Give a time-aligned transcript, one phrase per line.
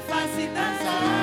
[0.00, 1.19] face dançar.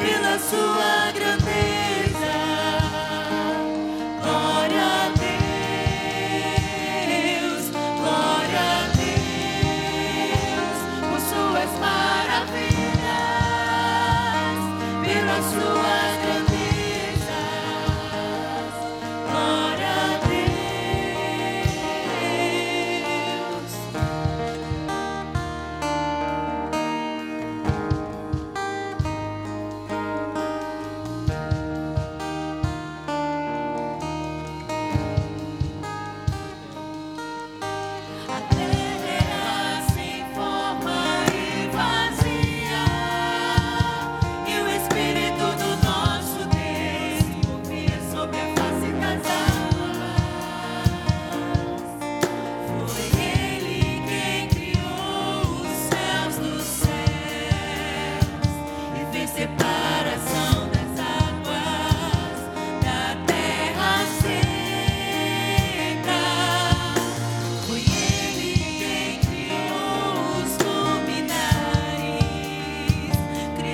[0.00, 0.99] Pela sua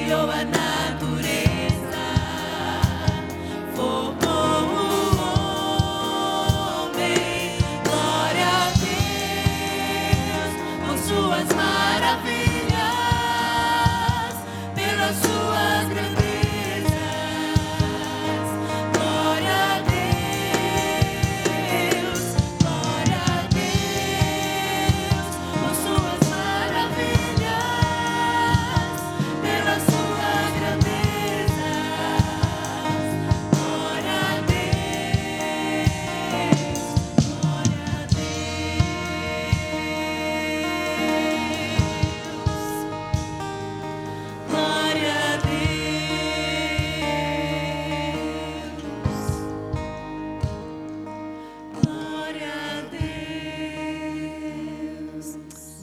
[0.07, 0.76] Giovanna.